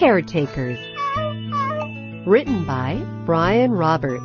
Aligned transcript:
Caretakers. 0.00 0.78
Written 2.26 2.64
by 2.64 2.98
Brian 3.26 3.72
Roberts. 3.72 4.24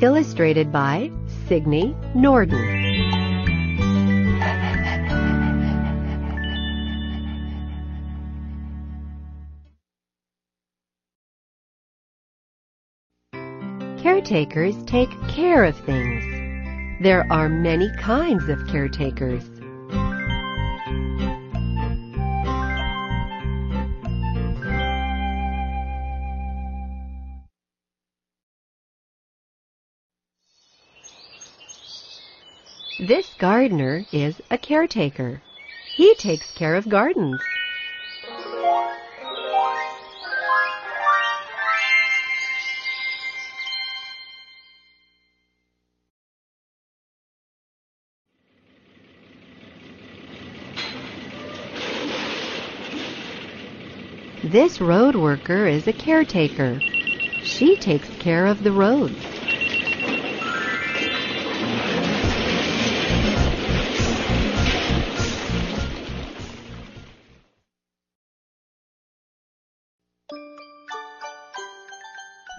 Illustrated 0.00 0.72
by 0.72 1.10
Signe 1.46 1.94
Norden. 2.14 2.56
Caretakers 14.02 14.82
take 14.84 15.10
care 15.28 15.64
of 15.64 15.76
things. 15.80 16.24
There 17.02 17.30
are 17.30 17.50
many 17.50 17.94
kinds 17.98 18.48
of 18.48 18.66
caretakers. 18.66 19.49
This 32.98 33.32
gardener 33.38 34.04
is 34.12 34.42
a 34.50 34.58
caretaker. 34.58 35.40
He 35.96 36.14
takes 36.16 36.50
care 36.52 36.74
of 36.74 36.88
gardens. 36.88 37.40
This 54.42 54.80
road 54.80 55.14
worker 55.14 55.66
is 55.66 55.86
a 55.86 55.92
caretaker. 55.92 56.80
She 57.42 57.76
takes 57.76 58.08
care 58.18 58.46
of 58.46 58.64
the 58.64 58.72
roads. 58.72 59.29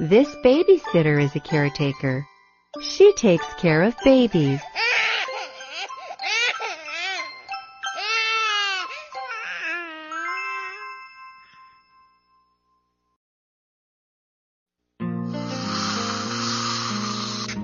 This 0.01 0.35
babysitter 0.43 1.21
is 1.21 1.35
a 1.35 1.39
caretaker. 1.39 2.25
She 2.81 3.13
takes 3.13 3.45
care 3.59 3.83
of 3.83 3.95
babies. 4.03 4.59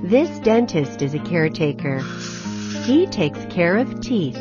This 0.04 0.38
dentist 0.42 1.02
is 1.02 1.16
a 1.16 1.20
caretaker. 1.20 2.04
He 2.84 3.08
takes 3.08 3.44
care 3.46 3.78
of 3.78 4.00
teeth. 4.00 4.38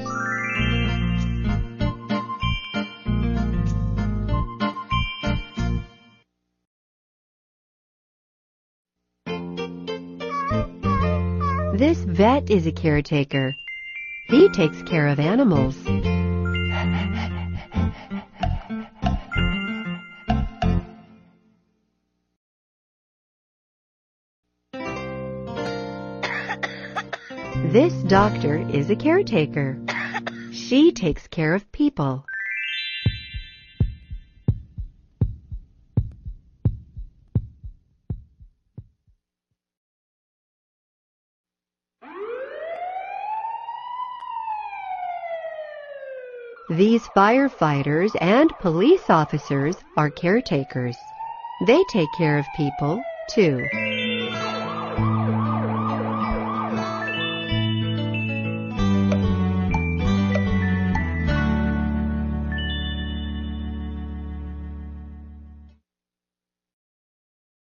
This 11.76 11.98
vet 11.98 12.48
is 12.48 12.66
a 12.66 12.72
caretaker. 12.72 13.54
He 14.28 14.48
takes 14.48 14.80
care 14.84 15.08
of 15.08 15.20
animals. 15.20 15.76
This 27.74 27.92
doctor 28.04 28.56
is 28.70 28.88
a 28.88 28.96
caretaker. 28.96 29.78
She 30.52 30.92
takes 30.92 31.28
care 31.28 31.52
of 31.54 31.70
people. 31.72 32.24
These 46.68 47.06
firefighters 47.16 48.10
and 48.20 48.52
police 48.58 49.08
officers 49.08 49.76
are 49.96 50.10
caretakers. 50.10 50.96
They 51.64 51.84
take 51.84 52.12
care 52.18 52.38
of 52.38 52.52
people, 52.56 53.00
too. 53.30 53.85